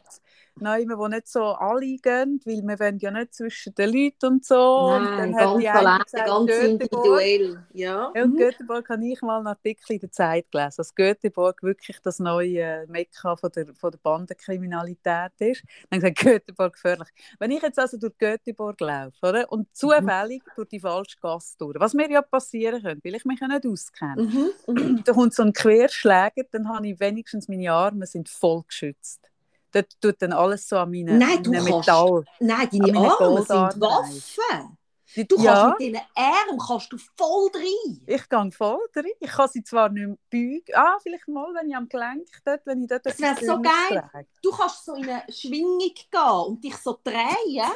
[0.59, 4.45] Nein, wo nicht so alle gehen, weil wir wollen ja nicht zwischen den Leuten und
[4.45, 4.55] so.
[4.89, 6.69] und Nein, dann hat ganz allein, gesagt, ganz Göteborg.
[6.81, 7.65] individuell.
[7.73, 8.11] Ja.
[8.13, 8.37] Ja, und Mhm.
[8.37, 12.85] Göteborg habe ich mal einen Artikel in der Zeit gelesen, dass Göteborg wirklich das neue
[12.87, 15.63] Mekka von der, von der Bandenkriminalität ist.
[15.89, 17.07] Dann gesagt, Göteborg gefährlich.
[17.39, 21.79] Wenn ich jetzt also durch Göteborg laufe oder, und zufällig durch die falsche Gasse durch,
[21.79, 24.49] was mir ja passieren könnte, weil ich mich ja nicht auskenne, Mhm.
[24.67, 25.03] Mhm.
[25.05, 29.30] da kommt so ein Querschläger, dann habe ich wenigstens meine Arme sind voll geschützt.
[29.73, 32.23] Dort tut dann alles so an meinen, Nein, du meinen kannst- Metall.
[32.39, 34.77] Nein, deine Arme sind Waffen.
[35.15, 38.01] Die- Du kannst ja, mit diesen Armen kannst du voll rein.
[38.07, 39.05] ich gehe voll rein.
[39.19, 40.63] Ich kann sie zwar nicht mehr beugen.
[40.73, 44.09] Ah, vielleicht mal, wenn ich am Gelenk dort, wenn ich dort Das wäre so geil.
[44.41, 47.71] Du kannst so in eine Schwingung gehen und dich so drehen.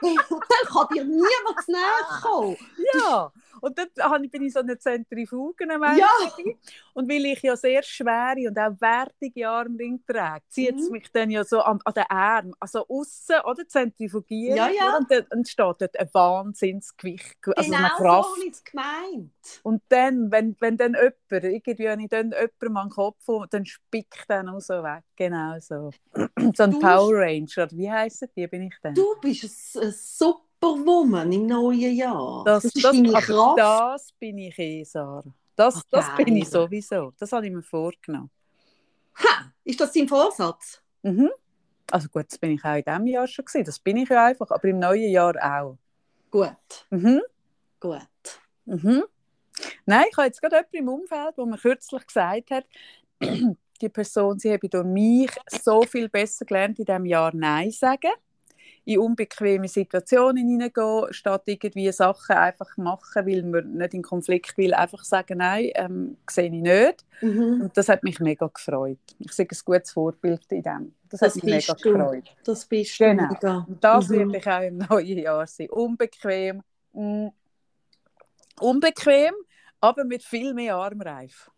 [0.00, 2.56] Und dann kann dir niemand zu nahe kommen.
[2.94, 5.66] Ja, und ich- bin ich so eine Zentrifuge
[5.98, 6.06] Ja.
[6.94, 10.92] Und weil ich ja sehr schwere und auch wertige Armringe trage, zieht es Mhm.
[10.92, 14.56] mich dann ja so an, an den Arm, also außen oder zentrifugiert.
[14.56, 14.96] Ja, ja.
[14.96, 18.38] Und dann entsteht dort ein Wahnsinnsgewicht, also eine genau so Kraft.
[18.44, 19.32] ich es gemeint.
[19.62, 23.46] Und dann, wenn, wenn dann jemand, irgendwie, wenn ich dann jemandem an den Kopf komme,
[23.50, 25.02] dann spickt dann auch so weg.
[25.18, 25.90] Genau so.
[26.54, 28.94] so ein Du- Power Ranger, wie heissen die, bin ich dann?
[28.94, 32.44] Du bist ein, ein Superwoman im neuen Jahr.
[32.44, 33.58] das, ist das, deine Kraft.
[33.58, 35.24] das bin ich eh, Sarah.
[35.56, 37.12] Das, Ach, das bin ich sowieso.
[37.18, 38.30] Das habe ich mir vorgenommen.
[39.18, 40.80] Ha, ist das dein Vorsatz?
[41.02, 41.30] Mhm.
[41.90, 43.64] Also gut, das bin ich auch in diesem Jahr schon gewesen.
[43.64, 45.78] Das bin ich ja einfach, aber im neuen Jahr auch.
[46.30, 47.22] Gut, Mhm.
[47.80, 48.06] gut.
[48.66, 49.02] Mhm.
[49.84, 52.66] Nein, ich habe jetzt gerade jemanden im Umfeld, wo mir kürzlich gesagt hat,
[53.80, 55.30] die Person, sie habe durch mich
[55.62, 58.10] so viel besser gelernt in diesem Jahr Nein sagen,
[58.84, 64.72] in unbequeme Situationen hineingehen, statt irgendwie Sachen einfach machen, weil man nicht in Konflikt will,
[64.72, 67.04] einfach sagen Nein, ähm, sehe ich nicht.
[67.20, 67.60] Mhm.
[67.62, 68.98] Und das hat mich mega gefreut.
[69.18, 70.94] Ich sehe ein gutes Vorbild in dem.
[71.10, 71.92] Das, Das hat mich mega du.
[71.92, 72.34] gefreut.
[72.44, 73.24] Das bist Genau.
[73.28, 73.66] du mega.
[73.68, 74.14] Und das Mhm.
[74.32, 75.68] werde ich auch im neuen Jahr sein.
[75.70, 76.62] Unbequem.
[76.92, 77.28] mm,
[78.60, 79.34] Unbequem,
[79.80, 81.50] aber mit viel mehr Armreif.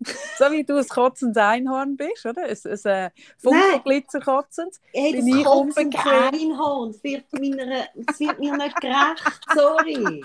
[0.00, 2.44] So wie du ein kotzendes Einhorn bist, oder?
[2.44, 4.80] Ein, ein äh, Funkelglitzerkotzendes.
[4.92, 5.98] Hey, das ich kotzende?
[5.98, 9.22] Einhorn, das wird, meiner, das wird mir nicht gerecht.
[9.54, 10.24] Sorry.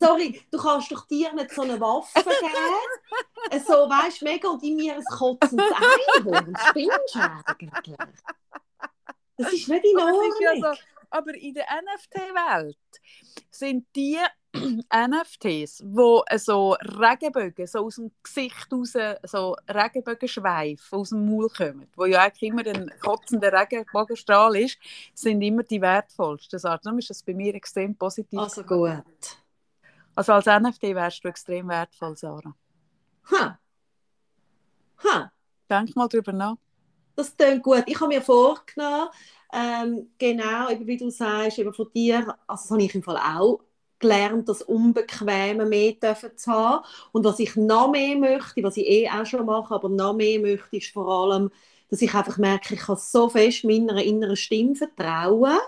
[0.00, 3.62] Sorry, du kannst doch dir nicht so eine Waffe geben.
[3.66, 5.66] So, weißt du, mega, und in mir ein kotzendes
[6.16, 6.56] Einhorn.
[6.68, 7.96] Spinnst du eigentlich?
[9.36, 10.74] Das ist nicht in Aber, ja Ordnung.
[10.74, 12.78] so, aber in der NFT-Welt
[13.50, 14.18] sind die
[14.92, 21.86] NFTs, wo so Regenbögen so aus dem Gesicht raus, so Regenbogenschweif aus dem Maul kommen,
[21.96, 24.78] wo ja eigentlich immer ein kotzender Regenbogenstrahl ist,
[25.14, 26.56] sind immer die wertvollsten.
[26.56, 28.38] Also, darum ist das bei mir extrem positiv.
[28.38, 29.04] Also gut.
[30.14, 32.54] Also als NFT wärst du extrem wertvoll, Sarah.
[33.30, 33.58] Ha.
[35.04, 35.32] Ha.
[35.68, 36.56] Denk mal drüber nach.
[37.14, 37.84] Das klingt gut.
[37.86, 39.08] Ich habe mir vorgenommen,
[39.52, 43.16] ähm, genau, eben wie du sagst, eben von dir, also das habe ich im Fall
[43.16, 43.60] auch
[43.98, 46.84] gelernt, das Unbequeme mehr dürfen zu haben.
[47.12, 50.40] Und was ich noch mehr möchte, was ich eh auch schon mache, aber noch mehr
[50.40, 51.50] möchte, ist vor allem,
[51.90, 55.58] dass ich einfach merke, ich kann so fest meiner inneren Stimme vertrauen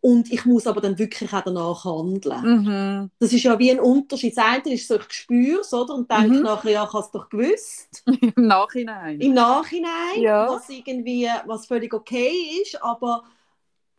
[0.00, 2.44] und ich muss aber dann wirklich auch danach handeln.
[2.44, 3.10] Mhm.
[3.20, 4.36] Das ist ja wie ein Unterschied.
[4.36, 5.94] Das eine ist so, ich spüre es, oder?
[5.94, 6.44] Und denke Mhm.
[6.44, 8.04] nachher, ja, ich habe es doch gewusst
[8.36, 9.18] Im Nachhinein.
[9.18, 10.46] im Nachhinein, Ja.
[10.46, 13.24] was irgendwie was völlig okay ist, aber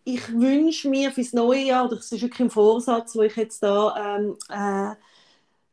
[0.06, 3.64] ich wünsche mir fürs neue Jahr, oder das ist wirklich ein Vorsatz, wo ich jetzt
[3.64, 4.96] da ähm, äh,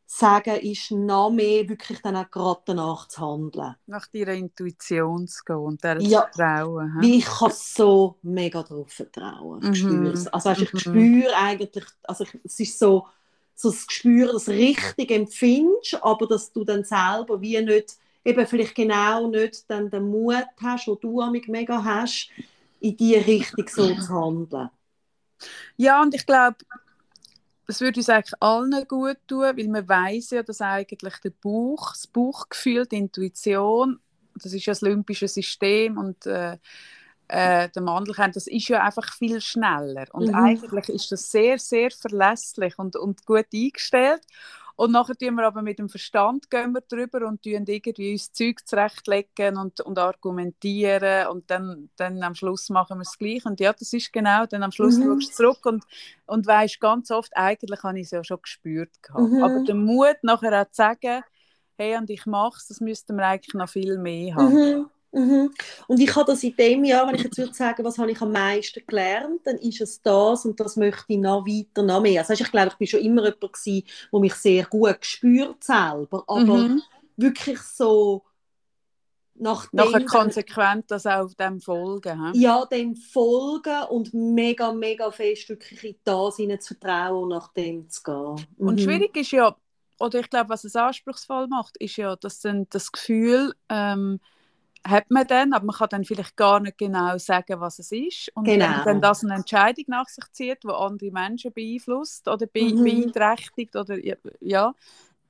[0.07, 3.77] sage, ist noch mehr wirklich dann auch gerade danach zu handeln.
[3.87, 6.31] Nach deiner Intuition zu gehen und der Ja.
[6.31, 6.35] zu?
[6.35, 9.67] Weil ich kann so mega darauf vertrauen.
[9.71, 9.81] Ich Mhm.
[9.81, 10.27] spüre es.
[10.29, 10.81] Also weißt, ich Mhm.
[10.81, 13.07] spüre eigentlich, also ich, es ist so,
[13.55, 18.75] so das Gespür, das richtig empfindest, aber dass du dann selber wie nicht, eben vielleicht
[18.75, 22.29] genau nicht dann den Mut hast, den du amig mega hast,
[22.81, 24.71] in die Richtung so zu handeln.
[25.77, 26.57] Ja, und ich glaube,
[27.67, 31.93] das würde uns eigentlich allen gut tun, weil man weiß ja, dass eigentlich der Bauch,
[31.93, 34.01] das Bauchgefühl, die Intuition,
[34.35, 36.59] das ist ja das limbische System und äh,
[37.29, 40.07] äh, der Mandelkern, das ist ja einfach viel schneller.
[40.13, 40.35] Und Mhm.
[40.35, 44.23] eigentlich ist das sehr, sehr verlässlich und, und gut eingestellt.
[44.81, 48.33] Und nachher tun wir aber mit dem Verstand gehen wir drüber und tun irgendwie uns
[48.33, 53.45] Zeug zurechtlegen und, und argumentieren und dann, dann am Schluss machen wir es gleich.
[53.45, 55.03] Und ja, das ist genau, dann am Schluss Mhm.
[55.03, 55.85] schaust du zurück und,
[56.25, 58.89] und weisst ganz oft, eigentlich habe ich es ja schon gespürt.
[59.15, 59.43] Mhm.
[59.43, 61.25] Aber der Mut nachher auch zu sagen,
[61.77, 64.55] hey, und ich mache es, das müssten wir eigentlich noch viel mehr haben.
[64.55, 64.91] Mhm.
[65.13, 65.51] Mhm.
[65.89, 68.21] Und ich habe das in dem Jahr, wenn ich jetzt würde sagen, was habe ich
[68.23, 72.21] am meisten gelernt, dann ist es das und das möchte ich noch weiter, noch mehr.
[72.21, 76.23] Also ich glaube, ich bin schon immer jemand gewesen, der mich sehr gut gespürt selber,
[76.29, 76.83] aber Mhm.
[77.17, 78.25] wirklich so
[79.35, 82.25] nach Nachher dem, konsequent das auch dem folgen.
[82.25, 82.39] he?
[82.41, 87.53] ja, dem folgen und mega, mega fest wirklich in das hinein zu vertrauen und nach
[87.53, 88.47] dem zu gehen.
[88.63, 88.81] Und Mhm.
[88.81, 89.57] schwierig ist ja,
[89.99, 94.21] oder ich glaube, was es anspruchsvoll macht, ist ja, dass dann das Gefühl ähm,
[94.87, 98.31] hat man dann, aber man kann dann vielleicht gar nicht genau sagen, was es ist.
[98.35, 98.57] Und Genau.
[98.57, 102.83] wenn dann das eine Entscheidung nach sich zieht, die andere Menschen beeinflusst oder be Mhm.
[102.83, 103.97] beeinträchtigt oder
[104.41, 104.75] ja,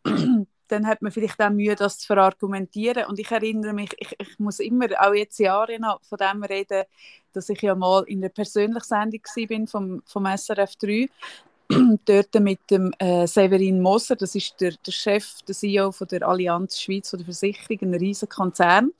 [0.68, 3.06] dann hat man vielleicht auch Mühe, das zu verargumentieren.
[3.06, 6.84] Und ich erinnere mich, ich, ich muss immer, auch jetzt Jahre noch, von dem reden,
[7.32, 11.10] dass ich ja mal in einer persönlichen Sendung war vom, vom SRF 3
[12.04, 16.26] dort mit dem äh, Severin Moser, das ist der, der Chef, der CEO von der
[16.26, 18.92] Allianz Schweiz, von der Versicherung, ein riesiger Konzern.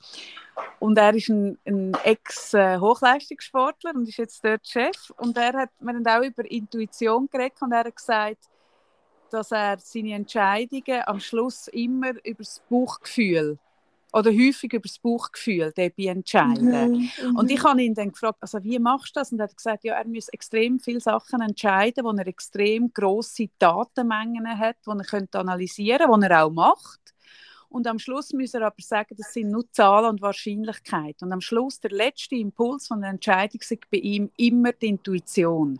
[0.79, 5.11] Und er ist ein, ein Ex-Hochleistungssportler und ist jetzt dort Chef.
[5.17, 8.49] Und er hat mir dann auch über Intuition geredet und er hat gesagt,
[9.31, 13.57] dass er seine Entscheidungen am Schluss immer über das Bauchgefühl
[14.13, 15.71] oder häufig über das Bauchgefühl
[16.07, 16.65] entscheiden.
[16.65, 17.09] Mhm.
[17.23, 17.35] Mhm.
[17.35, 19.31] Und ich habe ihn dann gefragt, also wie machst du das?
[19.31, 23.47] Und er hat gesagt, ja, er muss extrem viele Sachen entscheiden, wo er extrem große
[23.57, 26.99] Datenmengen hat, die er könnte analysieren könnte, die er auch macht.
[27.71, 31.21] Und am Schluss muss er aber sagen, das sind nur Zahlen und Wahrscheinlichkeit.
[31.21, 35.79] Und am Schluss, der letzte Impuls von der Entscheidung ist bei ihm immer die Intuition.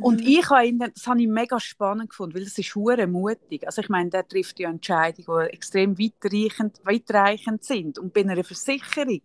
[0.00, 0.26] Und Mhm.
[0.26, 3.66] ich habe ihn, das habe ich mega spannend gefunden, weil das ist hure mutig.
[3.66, 7.98] Also ich meine, der trifft ja Entscheidungen, die extrem weitreichend, weitreichend sind.
[7.98, 9.22] Und bei einer Versicherung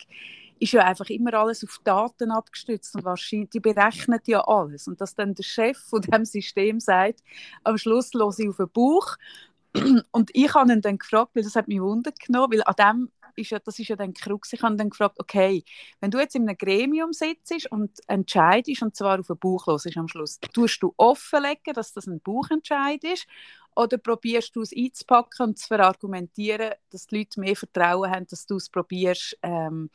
[0.60, 4.88] ist ja einfach immer alles auf Daten abgestützt und wahrscheinlich, die berechnet ja alles.
[4.88, 7.22] Und dass dann der Chef von dem System sagt,
[7.64, 9.18] am Schluss los ich auf den Bauch.
[10.12, 13.12] Und ich habe ihn dann gefragt, weil das hat mich Wunder genommen, weil an dem
[13.38, 14.52] ist ja, das ist ja dann Krux.
[14.54, 15.64] Ich habe dann gefragt, okay,
[16.00, 19.86] wenn du jetzt in einem Gremium sitzt und entscheidest, und zwar auf den Bauch los
[19.96, 23.28] am Schluss, tust du offenlegen, dass das ein Bauchentscheid ist,
[23.76, 28.48] oder probierst du es einzupacken und zu verargumentieren, dass die Leute mehr Vertrauen haben, dass
[28.48, 29.92] du es probierst, ähm,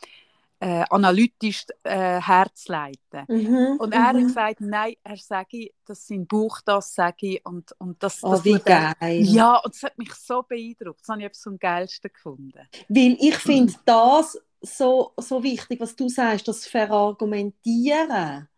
[0.62, 3.28] äh, analytisch äh, herzuleiten.
[3.28, 3.78] Mhm.
[3.78, 4.26] Und er hat Mhm.
[4.26, 8.60] gesagt, nein, er sage, dass sein Bauch das sage und, und das, Oh, das wie
[8.60, 8.94] geil.
[9.16, 11.00] Ja, und das hat mich so beeindruckt.
[11.02, 12.68] Das habe ich etwas am geilsten gefunden.
[12.88, 18.48] Weil ich finde das so, so wichtig, was du sagst, das Verargumentieren.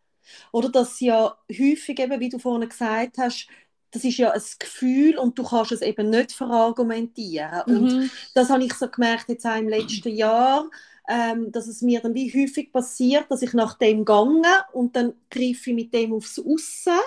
[0.53, 3.49] Oder das ja häufig eben, wie du vorhin gesagt hast,
[3.91, 7.63] das ist ja ein Gefühl und du kannst es eben nicht verargumentieren.
[7.71, 8.11] Und Mhm.
[8.35, 10.69] das habe ich so gemerkt jetzt auch im letzten Jahr,
[11.09, 15.15] ähm, dass es mir dann wie häufig passiert, dass ich nach dem gange und dann
[15.31, 16.99] greife ich mit dem aufs Aussen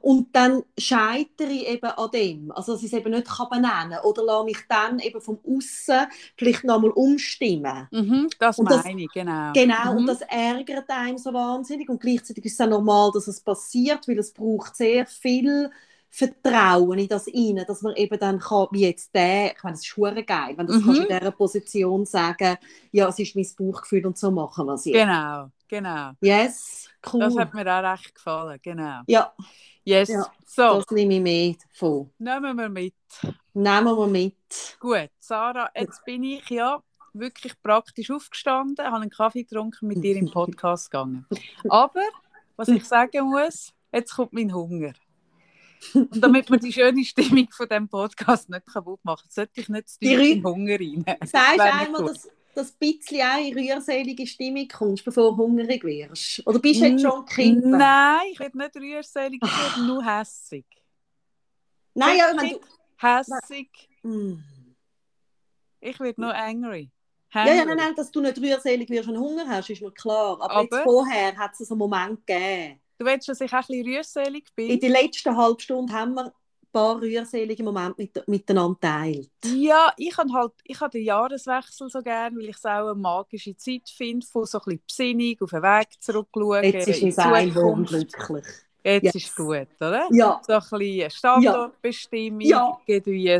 [0.00, 2.52] und dann scheitere ich eben an dem.
[2.52, 5.38] Also dass ich es eben nicht kann benennen kann oder lasse mich dann eben vom
[5.46, 7.88] Aussen vielleicht nochmal umstimmen.
[7.90, 9.52] Mhm, das Und das- meine ich, genau.
[9.54, 9.98] Genau, Mhm.
[9.98, 11.88] und das ärgert einem so wahnsinnig.
[11.88, 15.70] Und gleichzeitig ist es auch normal, dass es passiert, weil es braucht sehr viel
[16.10, 19.84] Vertrauen in das rein, dass man eben dann kann, wie jetzt der, ich meine, das
[19.86, 20.84] ist hure geil, wenn du Mhm.
[20.84, 22.56] kannst in dieser Position sagen,
[22.92, 24.94] ja, es ist mein Bauchgefühl und so machen wir es jetzt.
[24.96, 26.10] Genau, genau.
[26.20, 27.20] Yes, cool.
[27.20, 29.00] Das hat mir auch recht gefallen, genau.
[29.06, 29.32] ja,
[29.84, 32.10] Yes, Ja, so, das nehme ich mit davon.
[32.18, 32.94] nehmen wir mit.
[33.54, 34.34] Nehmen wir mit.
[34.80, 36.82] Gut, Sarah, jetzt bin ich ja
[37.14, 41.26] wirklich praktisch aufgestanden, habe einen Kaffee getrunken, mit dir im Podcast gegangen.
[41.70, 42.02] Aber,
[42.56, 44.92] was ich sagen muss, jetzt kommt mein Hunger.
[45.94, 49.88] Und damit wir die schöne Stimmung von dem Podcast nicht kaputt machen, sollte ich nicht
[49.88, 51.04] zu tief Hunger rein.
[51.20, 52.10] Das Sagst einmal, gut.
[52.10, 56.44] dass dass ein bisschen auch in rührselige Stimmung kommst, bevor du hungrig wirst?
[56.44, 57.70] Oder bist du jetzt schon kippen?
[57.70, 60.66] Nein, ich werde nicht rührselig, ich werde nur hässig.
[61.94, 62.60] Nein, ja, wenn du...
[62.96, 63.88] Hässig.
[64.02, 64.34] Mm.
[65.80, 66.90] Ich werde nur angry.
[67.32, 70.40] Ja, ja, nein, nein, dass du nicht rührselig wirst, du Hunger hast, ist mir klar.
[70.40, 72.80] Aber, Aber- jetzt vorher hat es so einen Moment gegeben.
[72.98, 74.70] Du willst, dass ich auch ein bisschen rührselig bin?
[74.70, 76.32] In der letzten halben Stunde haben wir ein
[76.72, 79.30] paar rührselige Momente mit, miteinander geteilt.
[79.44, 82.94] Ja, ich habe halt, ich habe den Jahreswechsel so gern, weil ich es auch eine
[82.94, 87.52] magische Zeit finde, von so ein bisschen Besinnung, auf den Weg zurückschauen, Jetzt ist Seil
[87.52, 87.90] Zukunft.
[87.90, 88.44] glücklich.
[88.84, 89.14] Jetzt Yes.
[89.14, 90.08] ist gut, oder?
[90.10, 92.78] Ja, So ein bisschen Standortbestimmung, Ja.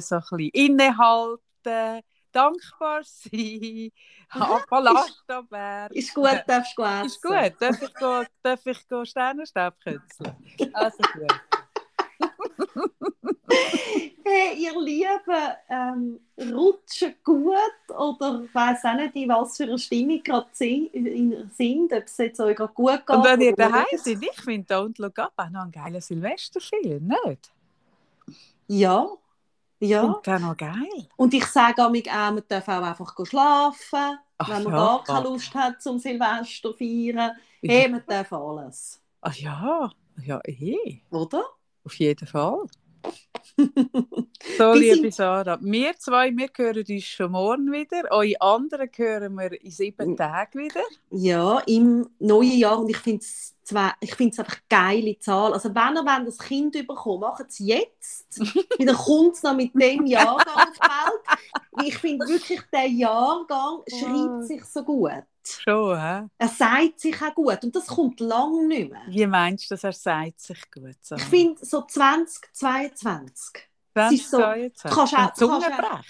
[0.01, 2.03] so ein bisschen innehalten,
[2.33, 3.91] dankbar sein,
[4.70, 5.93] Ballast abwehren.
[5.93, 7.07] ist gut, darfst du essen.
[7.07, 7.55] Ist gut.
[7.61, 10.37] Darf ich, go, darf ich go Sternenstab künzeln?
[10.72, 11.41] Also gut.
[14.31, 17.55] Hey, ihr Lieben, ähm, rutschen gut
[17.89, 22.39] oder ich weiss auch nicht, in was für eine Stimmung gerade sind, ob es jetzt
[22.39, 23.16] euch gerade gut geht.
[23.16, 27.07] Und wenn ihr daheim seid, ich finde Don't Look Up auch noch einen geilen Silvesterfilm,
[27.07, 27.51] nicht?
[28.66, 29.09] Ja,
[29.81, 30.03] ja.
[30.03, 31.09] Und auch noch geil.
[31.16, 34.79] Und ich sage auch, man darf auch einfach schlafen, Ach wenn man ja.
[34.79, 37.33] gar keine Lust hat zum Silvester feiern.
[37.62, 39.91] Hey, man darf alles, Ach ja,
[40.24, 41.45] ja, eh, oder?
[41.85, 42.66] auf jeden Fall.
[44.57, 48.05] So, liebe sind- Sarah, wir zwei, wir hören uns schon morgen wieder.
[48.11, 50.83] Eure anderen hören wir in sieben Tagen wieder.
[51.11, 53.55] Ja, im neuen Jahr und ich finde es
[54.01, 55.53] ich finde es einfach eine geile Zahl.
[55.53, 58.39] Also wenn ihr wollt, das Kind bekommen, macht es jetzt.
[58.79, 61.87] Dann kommt es noch mit dem Jahrgang auf die Welt.
[61.89, 65.11] Ich finde wirklich, der Jahrgang schreibt sich so gut.
[65.47, 66.27] Schon, hä?
[66.37, 69.01] Er sagt sich auch gut und das kommt lange nicht mehr.
[69.09, 70.97] Wie meinst du, dass er sagt sich gut?
[71.01, 71.14] So.
[71.16, 73.69] Ich finde so 2022.
[73.95, 74.91] es ist so- 2022.
[74.91, 76.01] kannst auch- kannst auch-.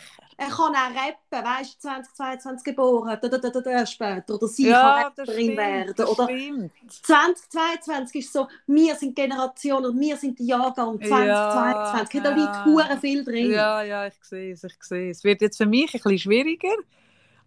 [0.41, 4.37] Er kann auch rappen, weißt du, 2022 geboren, da, da, da, da, später.
[4.37, 6.07] Oder sie Ja, kann Rapperin werden.
[6.07, 6.73] Oder stimmt.
[7.03, 12.15] 2022 ist so, wir sind die Generation oder wir sind der Jahrgang 2022.
[12.15, 12.97] Ja, da liegt ja.
[12.99, 13.51] viel drin.
[13.51, 15.25] Ja, ja, ich sehe es, ich sehe es.
[15.25, 16.77] Wird jetzt für mich ein bisschen schwieriger,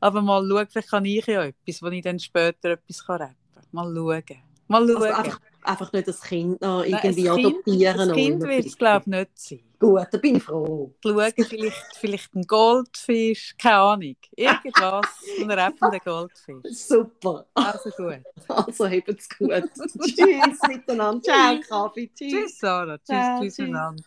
[0.01, 3.63] aber mal schauen, vielleicht kann ich ja etwas, wo ich dann später etwas rappen kann.
[3.71, 4.50] Mal schauen.
[4.71, 5.03] Mal schauen.
[5.03, 7.97] Also einfach, einfach nicht das Kind noch Nein, irgendwie das Kind- adoptieren.
[7.97, 9.59] Das oder Kind wird es, glaube ich, nicht sein.
[9.79, 10.93] Gut, da bin ich froh.
[11.03, 14.15] Schauen, vielleicht, vielleicht ein Goldfisch, keine Ahnung.
[14.35, 15.05] Irgendwas,
[15.41, 16.63] ein rappender Goldfisch.
[16.71, 17.45] Super.
[17.55, 18.19] Also gut.
[18.47, 19.49] Also habt's gut.
[20.03, 21.21] Tschüss miteinander.
[21.23, 22.11] Ciao, Kaffee.
[22.13, 22.31] Tschüss.
[22.31, 22.97] Tschüss, Sarah.
[22.97, 23.65] Tschüss, Ciao, tschüss, tschüss.
[23.67, 24.03] miteinander.